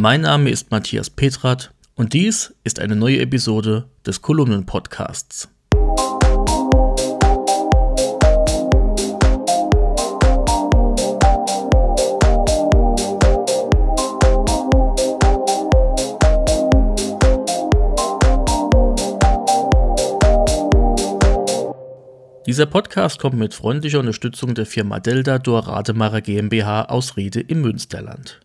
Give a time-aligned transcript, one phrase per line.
[0.00, 5.48] Mein Name ist Matthias Petrat und dies ist eine neue Episode des Kolumnen-Podcasts.
[22.46, 27.62] Dieser Podcast kommt mit freundlicher Unterstützung der Firma Delta Dor Rademacher GmbH aus Riede im
[27.62, 28.38] Münsterland.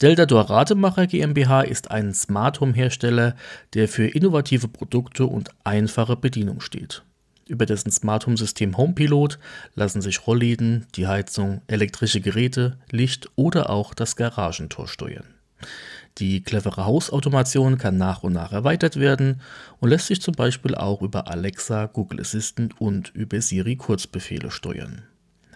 [0.00, 3.34] Delta Dor Rademacher GmbH ist ein Smart Home Hersteller,
[3.74, 7.02] der für innovative Produkte und einfache Bedienung steht.
[7.48, 9.38] Über dessen Smart Home System HomePilot
[9.74, 15.34] lassen sich Rollläden, die Heizung, elektrische Geräte, Licht oder auch das Garagentor steuern.
[16.18, 19.40] Die clevere Hausautomation kann nach und nach erweitert werden
[19.80, 25.02] und lässt sich zum Beispiel auch über Alexa, Google Assistant und über Siri Kurzbefehle steuern.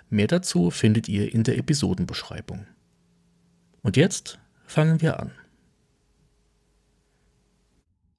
[0.08, 2.66] Mehr dazu findet ihr in der Episodenbeschreibung.
[3.86, 5.30] Und jetzt fangen wir an.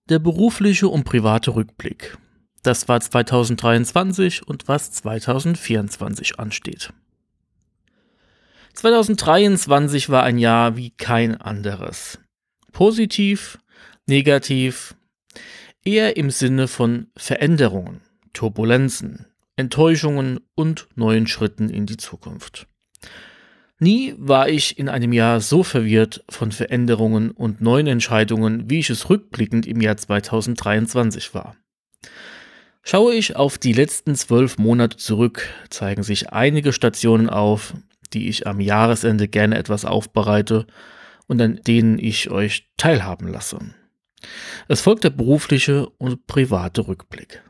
[0.08, 2.18] Der berufliche und private Rückblick.
[2.64, 6.94] Das war 2023 und was 2024 ansteht.
[8.76, 12.18] 2023 war ein Jahr wie kein anderes.
[12.72, 13.60] Positiv,
[14.06, 14.96] negativ,
[15.84, 18.00] eher im Sinne von Veränderungen,
[18.32, 19.26] Turbulenzen,
[19.58, 22.68] Enttäuschungen und neuen Schritten in die Zukunft.
[23.80, 28.90] Nie war ich in einem Jahr so verwirrt von Veränderungen und neuen Entscheidungen, wie ich
[28.90, 31.56] es rückblickend im Jahr 2023 war.
[32.82, 37.76] Schaue ich auf die letzten zwölf Monate zurück, zeigen sich einige Stationen auf,
[38.14, 40.66] die ich am Jahresende gerne etwas aufbereite
[41.28, 43.60] und an denen ich euch teilhaben lasse.
[44.68, 47.44] Es folgt der berufliche und private Rückblick.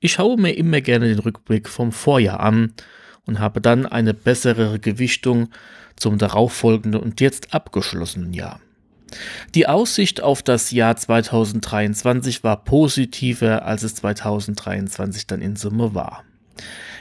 [0.00, 2.74] Ich schaue mir immer gerne den Rückblick vom Vorjahr an
[3.26, 5.48] und habe dann eine bessere Gewichtung
[5.96, 8.60] zum darauffolgenden und jetzt abgeschlossenen Jahr.
[9.54, 16.24] Die Aussicht auf das Jahr 2023 war positiver, als es 2023 dann in Summe war.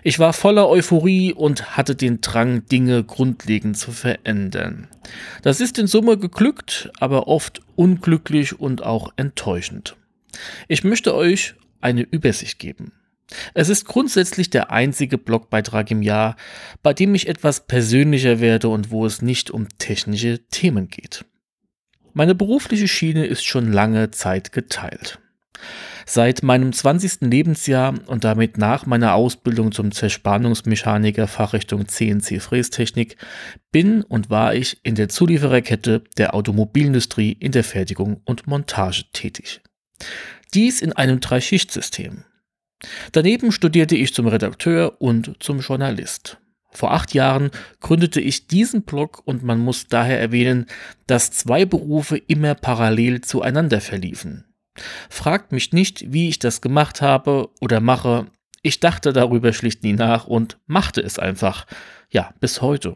[0.03, 4.87] Ich war voller Euphorie und hatte den Drang, Dinge grundlegend zu verändern.
[5.41, 9.95] Das ist in Summe geglückt, aber oft unglücklich und auch enttäuschend.
[10.67, 12.91] Ich möchte euch eine Übersicht geben.
[13.53, 16.35] Es ist grundsätzlich der einzige Blogbeitrag im Jahr,
[16.83, 21.25] bei dem ich etwas persönlicher werde und wo es nicht um technische Themen geht.
[22.13, 25.19] Meine berufliche Schiene ist schon lange Zeit geteilt.
[26.05, 27.21] Seit meinem 20.
[27.21, 33.17] Lebensjahr und damit nach meiner Ausbildung zum Zerspannungsmechaniker Fachrichtung CNC Frästechnik
[33.71, 39.61] bin und war ich in der Zuliefererkette der Automobilindustrie in der Fertigung und Montage tätig.
[40.53, 42.23] Dies in einem Dreischichtsystem.
[43.11, 46.37] Daneben studierte ich zum Redakteur und zum Journalist.
[46.71, 50.65] Vor acht Jahren gründete ich diesen Blog und man muss daher erwähnen,
[51.07, 54.43] dass zwei Berufe immer parallel zueinander verliefen.
[55.09, 58.27] Fragt mich nicht, wie ich das gemacht habe oder mache.
[58.61, 61.65] Ich dachte darüber schlicht nie nach und machte es einfach.
[62.09, 62.95] Ja, bis heute.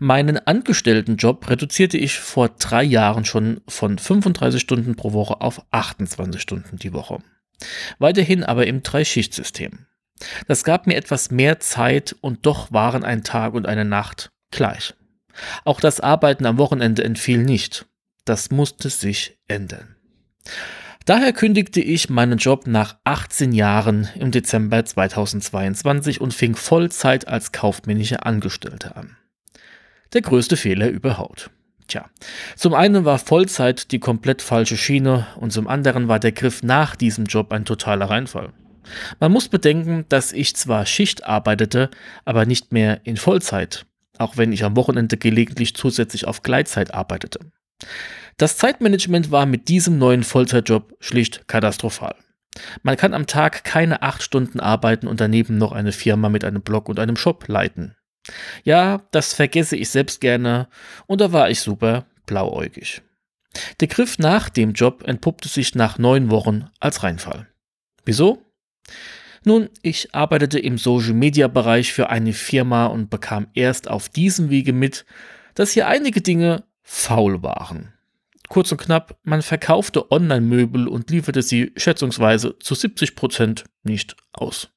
[0.00, 6.40] Meinen Angestelltenjob reduzierte ich vor drei Jahren schon von 35 Stunden pro Woche auf 28
[6.42, 7.22] Stunden die Woche.
[7.98, 9.86] Weiterhin aber im Dreischichtsystem.
[10.48, 14.94] Das gab mir etwas mehr Zeit und doch waren ein Tag und eine Nacht gleich.
[15.64, 17.86] Auch das Arbeiten am Wochenende entfiel nicht.
[18.24, 19.96] Das musste sich ändern.
[21.06, 27.52] Daher kündigte ich meinen Job nach 18 Jahren im Dezember 2022 und fing Vollzeit als
[27.52, 29.16] kaufmännische Angestellte an.
[30.12, 31.50] Der größte Fehler überhaupt.
[31.90, 32.08] Tja,
[32.54, 36.94] zum einen war Vollzeit die komplett falsche Schiene und zum anderen war der Griff nach
[36.94, 38.52] diesem Job ein totaler Reinfall.
[39.18, 41.90] Man muss bedenken, dass ich zwar Schicht arbeitete,
[42.24, 43.86] aber nicht mehr in Vollzeit,
[44.18, 47.40] auch wenn ich am Wochenende gelegentlich zusätzlich auf Gleitzeit arbeitete.
[48.36, 52.14] Das Zeitmanagement war mit diesem neuen Vollzeitjob schlicht katastrophal.
[52.84, 56.62] Man kann am Tag keine acht Stunden arbeiten und daneben noch eine Firma mit einem
[56.62, 57.96] Blog und einem Shop leiten.
[58.64, 60.68] Ja, das vergesse ich selbst gerne
[61.06, 63.02] und da war ich super blauäugig.
[63.80, 67.48] Der Griff nach dem Job entpuppte sich nach neun Wochen als Reinfall.
[68.04, 68.44] Wieso?
[69.44, 74.50] Nun, ich arbeitete im Social Media Bereich für eine Firma und bekam erst auf diesem
[74.50, 75.06] Wege mit,
[75.54, 77.92] dass hier einige Dinge faul waren.
[78.48, 84.68] Kurz und knapp, man verkaufte Online-Möbel und lieferte sie schätzungsweise zu 70 Prozent nicht aus.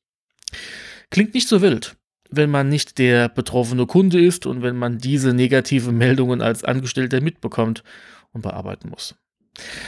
[1.09, 1.97] Klingt nicht so wild,
[2.35, 7.21] wenn man nicht der betroffene Kunde ist und wenn man diese negative Meldungen als Angestellter
[7.21, 7.83] mitbekommt
[8.31, 9.15] und bearbeiten muss.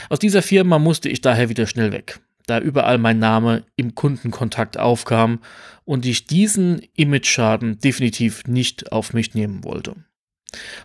[0.08, 4.78] Aus dieser Firma musste ich daher wieder schnell weg, da überall mein Name im Kundenkontakt
[4.78, 5.40] aufkam
[5.84, 9.96] und ich diesen Image-Schaden definitiv nicht auf mich nehmen wollte.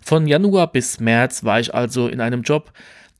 [0.02, 2.74] Von Januar bis März war ich also in einem Job,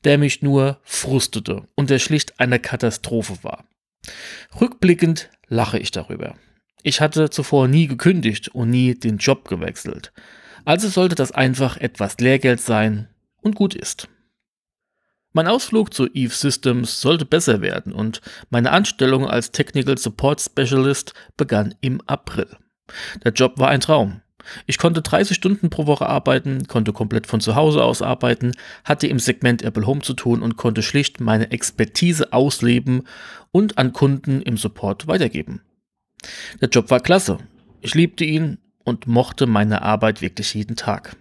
[0.04, 3.64] der mich nur frustete und der schlicht eine Katastrophe war.
[4.60, 6.34] Rückblickend lache ich darüber.
[6.82, 10.12] Ich hatte zuvor nie gekündigt und nie den Job gewechselt.
[10.64, 13.08] Also sollte das einfach etwas Lehrgeld sein
[13.40, 14.08] und gut ist.
[15.32, 18.20] Mein Ausflug zu Eve Systems sollte besser werden und
[18.50, 22.48] meine Anstellung als Technical Support Specialist begann im April.
[23.24, 24.20] Der Job war ein Traum.
[24.66, 28.52] Ich konnte 30 Stunden pro Woche arbeiten, konnte komplett von zu Hause aus arbeiten,
[28.84, 33.06] hatte im Segment Apple Home zu tun und konnte schlicht meine Expertise ausleben
[33.52, 35.62] und an Kunden im Support weitergeben.
[36.60, 37.38] Der Job war klasse.
[37.80, 41.16] Ich liebte ihn und mochte meine Arbeit wirklich jeden Tag.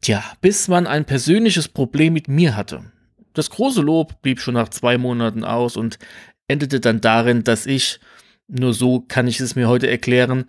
[0.00, 2.92] Tja, bis man ein persönliches Problem mit mir hatte.
[3.34, 5.98] Das große Lob blieb schon nach zwei Monaten aus und
[6.48, 8.00] endete dann darin, dass ich,
[8.48, 10.46] nur so kann ich es mir heute erklären,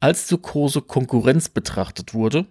[0.00, 2.46] als zu große Konkurrenz betrachtet wurde.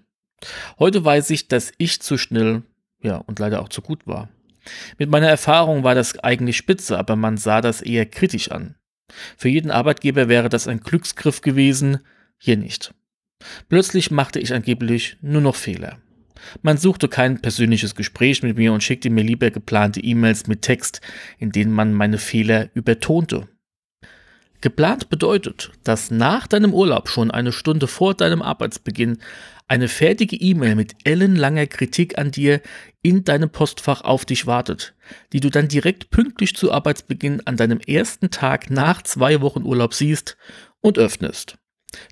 [0.80, 2.64] Heute weiß ich, dass ich zu schnell,
[3.02, 4.30] ja, und leider auch zu gut war.
[4.98, 8.76] Mit meiner Erfahrung war das eigentlich spitze, aber man sah das eher kritisch an.
[9.38, 12.00] Für jeden Arbeitgeber wäre das ein Glücksgriff gewesen,
[12.38, 12.94] hier nicht.
[13.70, 15.98] Plötzlich machte ich angeblich nur noch Fehler.
[16.62, 21.02] Man suchte kein persönliches Gespräch mit mir und schickte mir lieber geplante E-Mails mit Text,
[21.38, 23.48] in denen man meine Fehler übertonte.
[24.62, 29.18] Geplant bedeutet, dass nach deinem Urlaub schon eine Stunde vor deinem Arbeitsbeginn
[29.68, 32.62] eine fertige E-Mail mit ellenlanger Kritik an dir
[33.02, 34.94] in deinem Postfach auf dich wartet,
[35.34, 39.94] die du dann direkt pünktlich zu Arbeitsbeginn an deinem ersten Tag nach zwei Wochen Urlaub
[39.94, 40.38] siehst
[40.82, 41.58] und öffnest.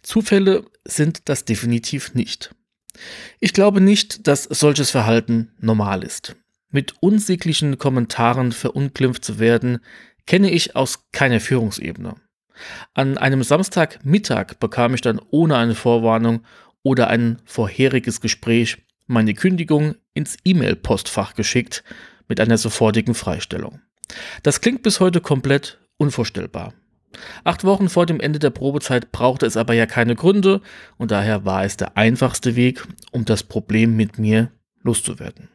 [0.01, 2.54] Zufälle sind das definitiv nicht.
[3.40, 6.36] Ich glaube nicht, dass solches Verhalten normal ist.
[6.69, 9.80] Mit unsäglichen Kommentaren verunglimpft zu werden,
[10.25, 12.16] kenne ich aus keiner Führungsebene.
[12.94, 16.42] An einem Samstagmittag bekam ich dann ohne eine Vorwarnung
[16.84, 21.84] oder ein vorheriges Gespräch meine Kündigung ins E-Mail-Postfach geschickt
[22.30, 23.81] mit einer sofortigen Freistellung.
[24.44, 26.74] Das klingt bis heute komplett unvorstellbar.
[27.44, 30.62] Acht Wochen vor dem Ende der Probezeit brauchte es aber ja keine Gründe
[30.98, 34.52] und daher war es der einfachste Weg, um das Problem mit mir
[34.84, 35.50] loszuwerden.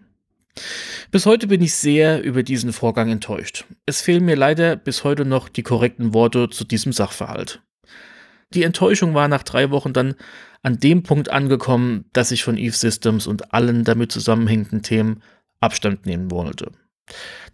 [1.11, 3.65] Bis heute bin ich sehr über diesen Vorgang enttäuscht.
[3.87, 7.62] Es fehlen mir leider bis heute noch die korrekten Worte zu diesem Sachverhalt.
[8.53, 10.15] Die Enttäuschung war nach drei Wochen dann
[10.62, 15.23] an dem Punkt angekommen, dass ich von Eve Systems und allen damit zusammenhängenden Themen
[15.64, 16.70] Abstand nehmen wollte.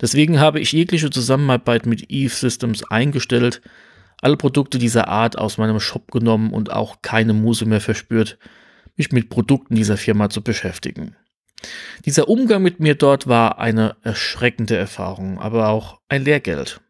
[0.00, 3.60] Deswegen habe ich jegliche Zusammenarbeit mit Eve Systems eingestellt,
[4.22, 8.38] alle Produkte dieser Art aus meinem Shop genommen und auch keine Muse mehr verspürt,
[8.96, 11.16] mich mit Produkten dieser Firma zu beschäftigen.
[12.04, 16.80] Dieser Umgang mit mir dort war eine erschreckende Erfahrung, aber auch ein Lehrgeld.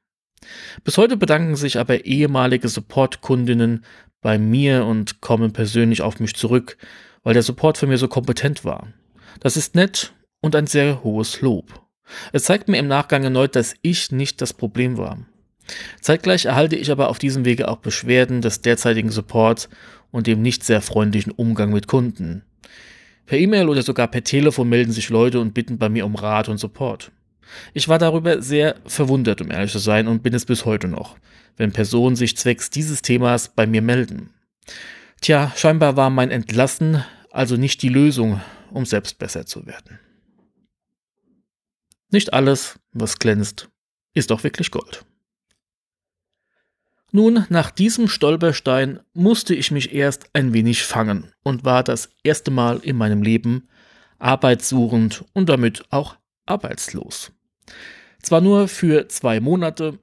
[0.84, 3.84] Bis heute bedanken sich aber ehemalige Support-Kundinnen
[4.20, 6.76] bei mir und kommen persönlich auf mich zurück,
[7.22, 8.88] weil der Support für mir so kompetent war.
[9.40, 11.86] Das ist nett und ein sehr hohes Lob.
[12.32, 15.18] Es zeigt mir im Nachgang erneut, dass ich nicht das Problem war.
[16.00, 19.68] Zeitgleich erhalte ich aber auf diesem Wege auch Beschwerden des derzeitigen Supports
[20.10, 22.42] und dem nicht sehr freundlichen Umgang mit Kunden.
[23.26, 26.48] Per E-Mail oder sogar per Telefon melden sich Leute und bitten bei mir um Rat
[26.48, 27.12] und Support.
[27.74, 31.16] Ich war darüber sehr verwundert, um ehrlich zu sein, und bin es bis heute noch,
[31.56, 34.30] wenn Personen sich zwecks dieses Themas bei mir melden.
[35.20, 38.40] Tja, scheinbar war mein Entlassen also nicht die Lösung,
[38.72, 40.00] um selbst besser zu werden.
[42.10, 43.68] Nicht alles, was glänzt,
[44.14, 45.04] ist auch wirklich Gold.
[47.12, 52.50] Nun, nach diesem Stolperstein musste ich mich erst ein wenig fangen und war das erste
[52.50, 53.68] Mal in meinem Leben
[54.18, 57.32] arbeitssuchend und damit auch arbeitslos.
[58.22, 59.98] Zwar nur für zwei Monate,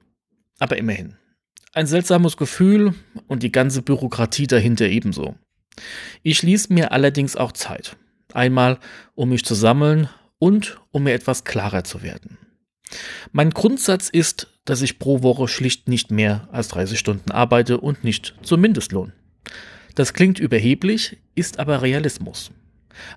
[0.58, 1.16] aber immerhin.
[1.72, 2.94] Ein seltsames Gefühl
[3.26, 5.36] und die ganze Bürokratie dahinter ebenso.
[6.22, 7.96] Ich ließ mir allerdings auch Zeit.
[8.32, 8.78] Einmal,
[9.14, 10.08] um mich zu sammeln
[10.38, 12.38] und um mir etwas klarer zu werden.
[13.32, 18.04] Mein Grundsatz ist, dass ich pro Woche schlicht nicht mehr als 30 Stunden arbeite und
[18.04, 19.12] nicht zum Mindestlohn.
[19.94, 22.50] Das klingt überheblich, ist aber Realismus.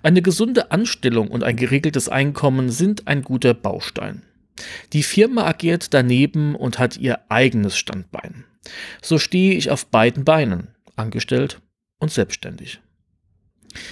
[0.02, 4.22] Eine gesunde Anstellung und ein geregeltes Einkommen sind ein guter Baustein.
[4.92, 8.44] Die Firma agiert daneben und hat ihr eigenes Standbein.
[9.00, 11.60] So stehe ich auf beiden Beinen, angestellt
[11.98, 12.80] und selbstständig.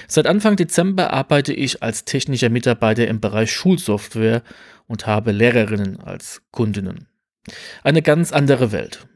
[0.09, 4.43] Seit Anfang Dezember arbeite ich als technischer Mitarbeiter im Bereich Schulsoftware
[4.87, 7.07] und habe Lehrerinnen als Kundinnen.
[7.83, 9.07] Eine ganz andere Welt.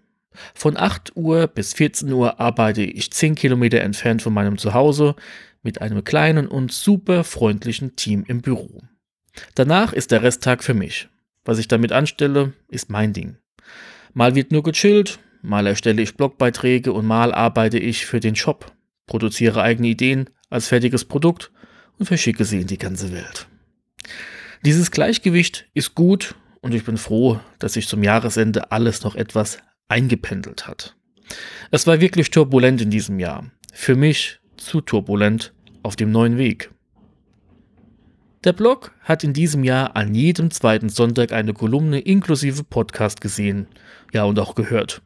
[0.54, 5.14] Von 8 Uhr bis 14 Uhr arbeite ich 10 Kilometer entfernt von meinem Zuhause
[5.62, 8.82] mit einem kleinen und super freundlichen Team im Büro.
[9.54, 11.08] Danach ist der Resttag für mich.
[11.44, 13.36] Was ich damit anstelle, ist mein Ding.
[14.12, 18.72] Mal wird nur gechillt, mal erstelle ich Blogbeiträge und mal arbeite ich für den Shop,
[19.06, 21.50] produziere eigene Ideen als fertiges Produkt
[21.98, 23.46] und verschicke sie in die ganze Welt.
[24.64, 29.58] Dieses Gleichgewicht ist gut und ich bin froh, dass sich zum Jahresende alles noch etwas
[29.88, 30.96] eingependelt hat.
[31.70, 33.50] Es war wirklich turbulent in diesem Jahr.
[33.72, 36.70] Für mich zu turbulent auf dem neuen Weg.
[38.44, 43.66] Der Blog hat in diesem Jahr an jedem zweiten Sonntag eine Kolumne inklusive Podcast gesehen,
[44.12, 45.02] ja und auch gehört.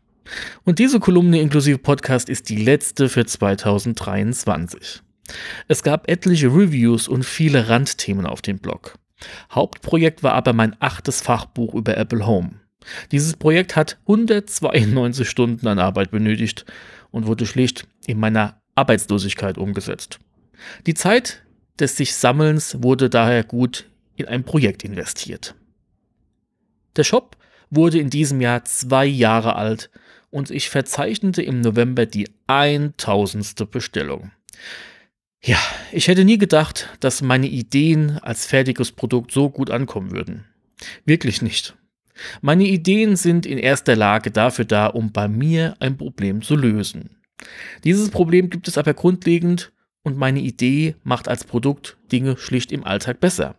[0.65, 5.03] Und diese Kolumne inklusive Podcast ist die letzte für 2023.
[5.67, 8.99] Es gab etliche Reviews und viele Randthemen auf dem Blog.
[9.51, 12.61] Hauptprojekt war aber mein achtes Fachbuch über Apple Home.
[13.11, 16.65] Dieses Projekt hat 192 Stunden an Arbeit benötigt
[17.11, 20.19] und wurde schlicht in meiner Arbeitslosigkeit umgesetzt.
[20.87, 21.43] Die Zeit
[21.79, 25.55] des sich Sammelns wurde daher gut in ein Projekt investiert.
[26.97, 27.37] Der Shop
[27.71, 29.91] wurde in diesem Jahr zwei Jahre alt
[30.31, 33.71] und ich verzeichnete im November die 1000.
[33.71, 34.31] Bestellung.
[35.43, 35.59] Ja,
[35.93, 40.45] ich hätte nie gedacht, dass meine Ideen als fertiges Produkt so gut ankommen würden.
[41.05, 41.77] Wirklich nicht.
[42.41, 47.11] Meine Ideen sind in erster Lage dafür da, um bei mir ein Problem zu lösen.
[47.85, 52.85] Dieses Problem gibt es aber grundlegend und meine Idee macht als Produkt Dinge schlicht im
[52.85, 53.55] Alltag besser.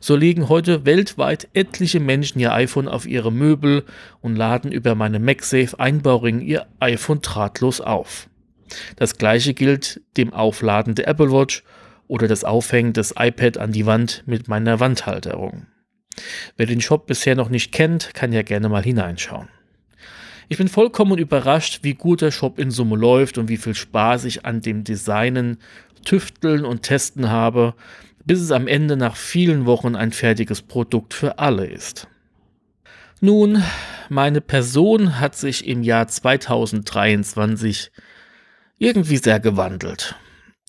[0.00, 3.84] So legen heute weltweit etliche Menschen ihr iPhone auf ihre Möbel
[4.20, 8.28] und laden über meine MagSafe Einbauring ihr iPhone drahtlos auf.
[8.96, 11.62] Das gleiche gilt dem Aufladen der Apple Watch
[12.08, 15.66] oder das Aufhängen des iPad an die Wand mit meiner Wandhalterung.
[16.56, 19.48] Wer den Shop bisher noch nicht kennt, kann ja gerne mal hineinschauen.
[20.48, 24.24] Ich bin vollkommen überrascht, wie gut der Shop in Summe läuft und wie viel Spaß
[24.24, 25.58] ich an dem Designen,
[26.04, 27.74] Tüfteln und Testen habe,
[28.24, 32.06] bis es am Ende nach vielen Wochen ein fertiges Produkt für alle ist.
[33.20, 33.62] Nun,
[34.08, 37.90] meine Person hat sich im Jahr 2023
[38.78, 40.14] irgendwie sehr gewandelt.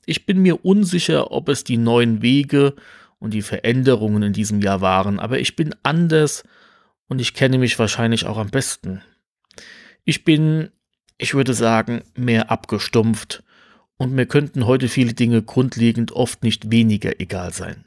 [0.05, 2.75] Ich bin mir unsicher, ob es die neuen Wege
[3.19, 6.43] und die Veränderungen in diesem Jahr waren, aber ich bin anders
[7.07, 9.01] und ich kenne mich wahrscheinlich auch am besten.
[10.05, 10.69] Ich bin,
[11.17, 13.43] ich würde sagen, mehr abgestumpft
[13.97, 17.85] und mir könnten heute viele Dinge grundlegend oft nicht weniger egal sein.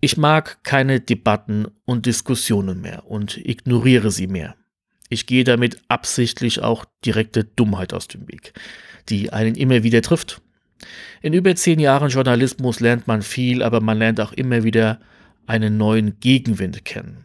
[0.00, 4.56] Ich mag keine Debatten und Diskussionen mehr und ignoriere sie mehr.
[5.08, 8.52] Ich gehe damit absichtlich auch direkte Dummheit aus dem Weg,
[9.08, 10.40] die einen immer wieder trifft.
[11.22, 15.00] In über zehn Jahren Journalismus lernt man viel, aber man lernt auch immer wieder
[15.46, 17.24] einen neuen Gegenwind kennen.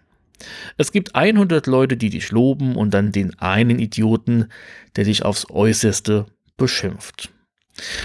[0.78, 4.48] Es gibt 100 Leute, die dich loben und dann den einen Idioten,
[4.96, 6.26] der dich aufs äußerste
[6.58, 7.30] beschimpft.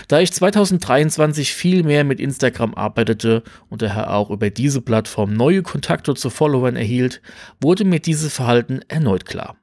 [0.09, 5.63] Da ich 2023 viel mehr mit Instagram arbeitete und daher auch über diese Plattform neue
[5.63, 7.21] Kontakte zu Followern erhielt,
[7.61, 9.57] wurde mir dieses Verhalten erneut klar.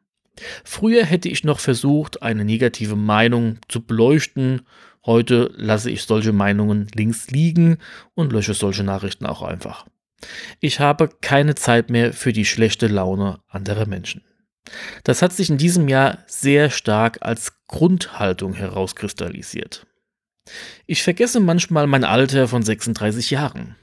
[0.63, 4.61] Früher hätte ich noch versucht, eine negative Meinung zu beleuchten,
[5.05, 7.77] heute lasse ich solche Meinungen links liegen
[8.15, 9.85] und lösche solche Nachrichten auch einfach.
[10.59, 14.23] Ich habe keine Zeit mehr für die schlechte Laune anderer Menschen.
[15.03, 19.88] Das hat sich in diesem Jahr sehr stark als Grundhaltung herauskristallisiert.
[20.85, 23.75] Ich vergesse manchmal mein Alter von 36 Jahren.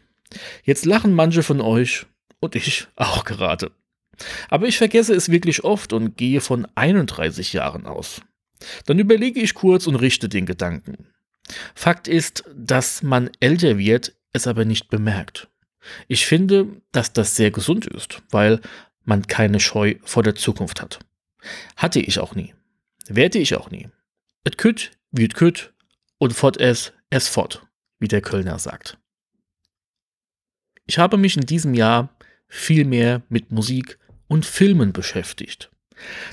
[0.62, 2.06] Jetzt lachen manche von euch
[2.40, 3.72] und ich auch gerade.
[4.48, 8.22] Aber ich vergesse es wirklich oft und gehe von 31 Jahren aus.
[8.86, 11.06] Dann überlege ich kurz und richte den Gedanken.
[11.74, 15.48] Fakt ist, dass man älter wird, es aber nicht bemerkt.
[16.06, 18.60] Ich finde, dass das sehr gesund ist, weil
[19.04, 20.98] man keine Scheu vor der Zukunft hat.
[21.76, 22.54] Hatte ich auch nie.
[23.06, 23.88] Werde ich auch nie.
[24.44, 25.72] Et kütt, wie kütt,
[26.18, 27.66] und fort es, es fort,
[28.00, 28.98] wie der Kölner sagt.
[30.86, 32.08] Ich habe mich in diesem Jahr
[32.48, 33.98] viel mehr mit Musik
[34.28, 35.70] und Filmen beschäftigt.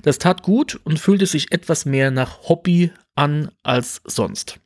[0.03, 4.59] Das tat gut und fühlte sich etwas mehr nach Hobby an als sonst.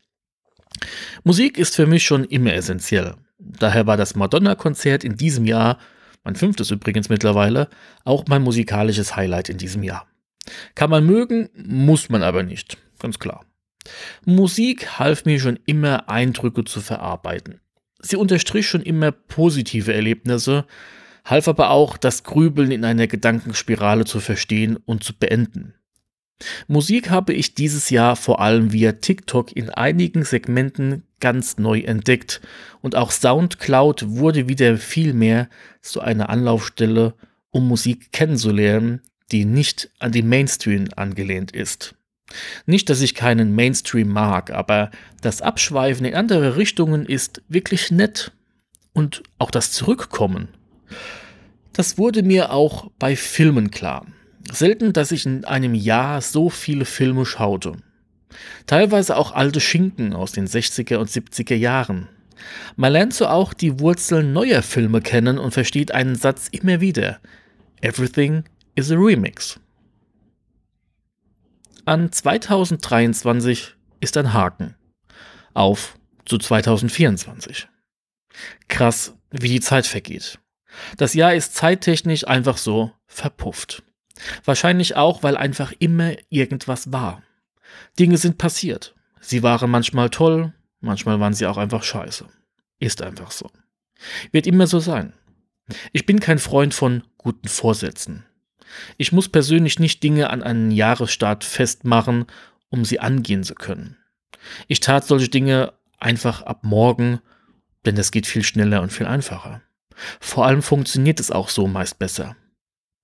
[1.23, 3.15] Musik ist für mich schon immer essentiell.
[3.37, 5.79] Daher war das Madonna-Konzert in diesem Jahr,
[6.23, 7.69] mein fünftes übrigens mittlerweile,
[8.03, 10.07] auch mein musikalisches Highlight in diesem Jahr.
[10.75, 13.45] Kann man mögen, muss man aber nicht, ganz klar.
[14.25, 17.61] Musik half mir schon immer, Eindrücke zu verarbeiten.
[18.01, 20.65] Sie unterstrich schon immer positive Erlebnisse,
[21.25, 25.73] half aber auch, das Grübeln in einer Gedankenspirale zu verstehen und zu beenden.
[26.67, 32.39] Musik habe ich dieses Jahr vor allem via TikTok in einigen Segmenten ganz neu entdeckt
[32.81, 35.49] und auch SoundCloud wurde wieder viel mehr
[35.81, 37.13] zu einer Anlaufstelle,
[37.51, 41.95] um Musik kennenzulernen, die nicht an die Mainstream angelehnt ist.
[42.65, 48.31] Nicht, dass ich keinen Mainstream mag, aber das Abschweifen in andere Richtungen ist wirklich nett.
[48.93, 50.49] Und auch das Zurückkommen.
[51.73, 54.05] Das wurde mir auch bei Filmen klar.
[54.51, 57.77] Selten, dass ich in einem Jahr so viele Filme schaute.
[58.65, 62.07] Teilweise auch alte Schinken aus den 60er und 70er Jahren.
[62.75, 67.19] Man lernt so auch die Wurzeln neuer Filme kennen und versteht einen Satz immer wieder.
[67.81, 68.43] Everything
[68.75, 69.59] is a remix.
[71.85, 74.75] An 2023 ist ein Haken.
[75.53, 77.67] Auf zu 2024.
[78.67, 80.39] Krass, wie die Zeit vergeht.
[80.97, 83.83] Das Jahr ist zeittechnisch einfach so verpufft.
[84.43, 87.23] Wahrscheinlich auch, weil einfach immer irgendwas war.
[87.97, 88.95] Dinge sind passiert.
[89.21, 92.25] Sie waren manchmal toll, manchmal waren sie auch einfach scheiße.
[92.79, 93.49] Ist einfach so.
[94.31, 95.13] Wird immer so sein.
[95.91, 98.25] Ich bin kein Freund von guten Vorsätzen.
[98.97, 102.25] Ich muss persönlich nicht Dinge an einen Jahresstart festmachen,
[102.69, 103.97] um sie angehen zu können.
[104.67, 107.19] Ich tat solche Dinge einfach ab morgen,
[107.85, 109.61] denn das geht viel schneller und viel einfacher.
[110.19, 112.35] Vor allem funktioniert es auch so meist besser.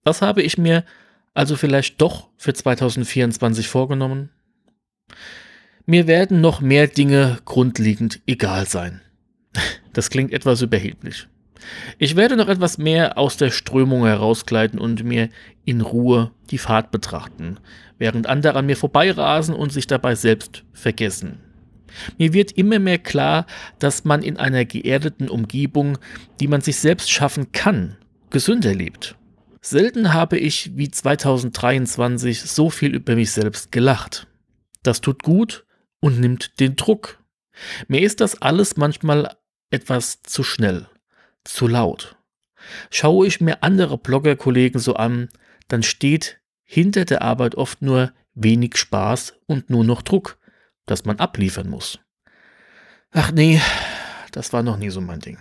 [0.04, 0.84] Was habe ich mir
[1.34, 4.30] also vielleicht doch für 2024 vorgenommen?
[5.86, 9.02] Mir werden noch mehr Dinge grundlegend egal sein.
[9.94, 11.30] Das klingt etwas überheblich.
[11.98, 15.30] Ich werde noch etwas mehr aus der Strömung herausgleiten und mir
[15.64, 17.58] in Ruhe die Fahrt betrachten,
[17.98, 21.40] während andere an mir vorbeirasen und sich dabei selbst vergessen.
[22.18, 23.46] Mir wird immer mehr klar,
[23.80, 25.98] dass man in einer geerdeten Umgebung,
[26.40, 27.98] die man sich selbst schaffen kann,
[28.30, 29.16] gesünder lebt.
[29.62, 34.28] Selten habe ich wie 2023 so viel über mich selbst gelacht.
[34.84, 35.66] Das tut gut
[36.00, 37.24] und nimmt den Druck.
[37.88, 39.36] Mir ist das alles manchmal
[39.72, 40.88] etwas zu schnell,
[41.44, 42.16] zu laut.
[42.92, 45.30] Schaue ich mir andere Bloggerkollegen so an,
[45.68, 50.38] dann steht hinter der Arbeit oft nur wenig Spaß und nur noch Druck,
[50.86, 52.00] dass man abliefern muss.
[53.12, 53.62] Ach nee,
[54.32, 55.38] das war noch nie so mein Ding.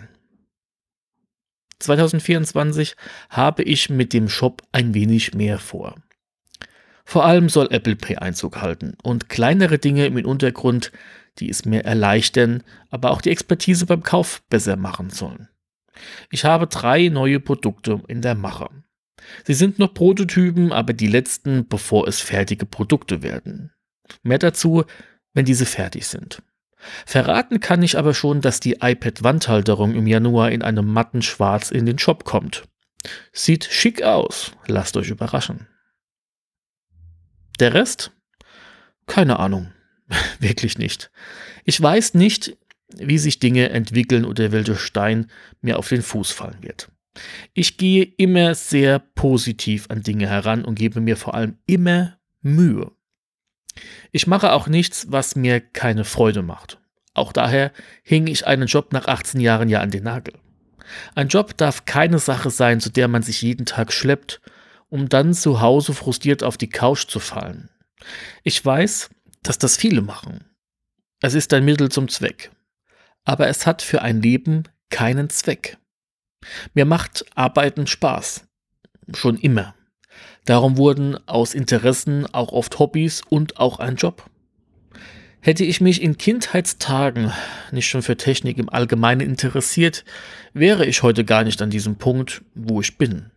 [1.79, 2.95] 2024
[3.29, 5.95] habe ich mit dem Shop ein wenig mehr vor.
[7.03, 10.91] Vor allem soll Apple Pay Einzug halten und kleinere Dinge im Untergrund,
[11.37, 15.49] die es mir erleichtern, aber auch die Expertise beim Kauf besser machen sollen.
[16.31, 18.69] Ich habe drei neue Produkte in der Mache.
[19.43, 23.71] Sie sind noch Prototypen, aber die letzten, bevor es fertige Produkte werden.
[24.23, 24.83] Mehr dazu,
[25.35, 26.41] wenn diese fertig sind.
[27.05, 31.85] Verraten kann ich aber schon, dass die iPad-Wandhalterung im Januar in einem matten Schwarz in
[31.85, 32.63] den Shop kommt.
[33.31, 35.67] Sieht schick aus, lasst euch überraschen.
[37.59, 38.11] Der Rest?
[39.07, 39.71] Keine Ahnung.
[40.39, 41.11] Wirklich nicht.
[41.63, 42.57] Ich weiß nicht,
[42.89, 46.89] wie sich Dinge entwickeln oder welcher Stein mir auf den Fuß fallen wird.
[47.53, 52.91] Ich gehe immer sehr positiv an Dinge heran und gebe mir vor allem immer Mühe.
[54.11, 56.79] Ich mache auch nichts, was mir keine Freude macht.
[57.13, 57.71] Auch daher
[58.03, 60.33] hing ich einen Job nach 18 Jahren ja an den Nagel.
[61.15, 64.41] Ein Job darf keine Sache sein, zu der man sich jeden Tag schleppt,
[64.89, 67.69] um dann zu Hause frustriert auf die Couch zu fallen.
[68.43, 69.09] Ich weiß,
[69.43, 70.45] dass das viele machen.
[71.21, 72.51] Es ist ein Mittel zum Zweck.
[73.23, 75.77] Aber es hat für ein Leben keinen Zweck.
[76.73, 78.45] Mir macht Arbeiten Spaß.
[79.13, 79.74] Schon immer.
[80.45, 84.29] Darum wurden aus Interessen auch oft Hobbys und auch ein Job.
[85.41, 87.31] Hätte ich mich in Kindheitstagen
[87.71, 90.05] nicht schon für Technik im Allgemeinen interessiert,
[90.53, 93.31] wäre ich heute gar nicht an diesem Punkt, wo ich bin.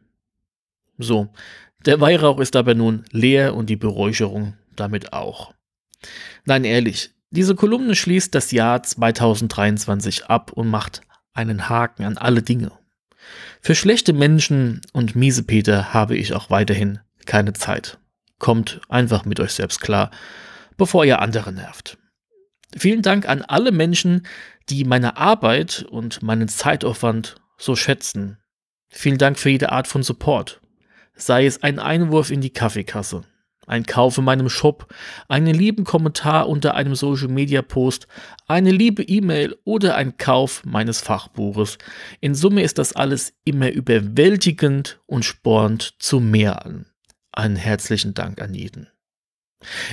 [0.96, 1.28] So,
[1.84, 5.52] der Weihrauch ist aber nun leer und die Beräucherung damit auch.
[6.44, 11.02] Nein, ehrlich, diese Kolumne schließt das Jahr 2023 ab und macht
[11.34, 12.72] einen Haken an alle Dinge.
[13.60, 17.98] Für schlechte Menschen und miese Peter habe ich auch weiterhin keine Zeit.
[18.38, 20.10] Kommt einfach mit euch selbst klar,
[20.76, 21.98] bevor ihr andere nervt.
[22.76, 24.26] Vielen Dank an alle Menschen,
[24.68, 28.38] die meine Arbeit und meinen Zeitaufwand so schätzen.
[28.88, 30.60] Vielen Dank für jede Art von Support.
[31.14, 33.24] Sei es ein Einwurf in die Kaffeekasse,
[33.68, 34.92] ein Kauf in meinem Shop,
[35.28, 38.08] einen lieben Kommentar unter einem Social Media Post,
[38.46, 41.78] eine liebe E-Mail oder ein Kauf meines Fachbuches.
[42.20, 46.86] In Summe ist das alles immer überwältigend und spornt zu mehr an.
[47.32, 48.88] Einen herzlichen Dank an jeden.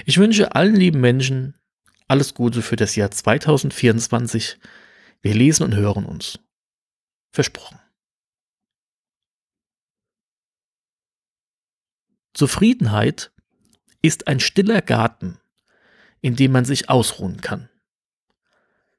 [0.06, 1.56] Ich wünsche allen lieben Menschen
[2.08, 4.58] alles Gute für das Jahr 2024.
[5.22, 6.40] Wir lesen und hören uns.
[7.34, 7.80] Versprochen.
[12.34, 13.32] Zufriedenheit
[14.06, 15.40] ist ein stiller Garten,
[16.22, 17.70] in dem man sich ausruhen kann.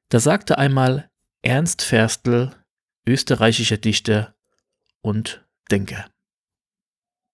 [0.09, 1.09] Da sagte einmal
[1.41, 2.51] Ernst Ferstl,
[3.05, 4.35] österreichischer Dichter
[5.01, 6.09] und Denker.